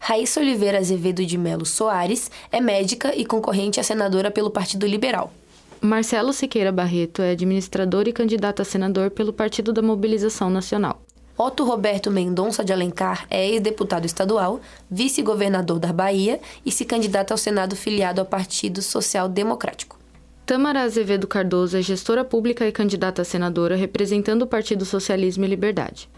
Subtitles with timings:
[0.00, 5.32] Raíssa Oliveira Azevedo de Melo Soares é médica e concorrente a senadora pelo Partido Liberal.
[5.80, 11.00] Marcelo Siqueira Barreto é administrador e candidato a senador pelo Partido da Mobilização Nacional.
[11.42, 14.60] Otto Roberto Mendonça de Alencar é ex-deputado estadual,
[14.90, 19.98] vice-governador da Bahia e se candidata ao Senado filiado ao Partido Social Democrático.
[20.44, 25.48] Tamara Azevedo Cardoso é gestora pública e candidata a senadora representando o Partido Socialismo e
[25.48, 26.10] Liberdade.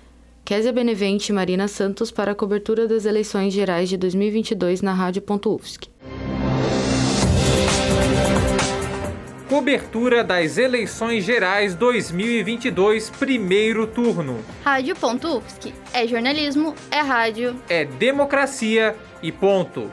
[0.44, 5.88] Késia Benevente e Marina Santos para a cobertura das eleições gerais de 2022 na Rádio.UFSC.
[9.52, 14.42] Cobertura das eleições gerais 2022, primeiro turno.
[14.64, 15.74] Rádio.UFSC.
[15.92, 17.54] É jornalismo, é rádio.
[17.68, 19.90] É democracia e ponto.